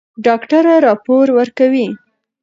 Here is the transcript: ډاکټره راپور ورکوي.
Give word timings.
ډاکټره 0.25 0.73
راپور 0.85 1.25
ورکوي. 1.37 1.87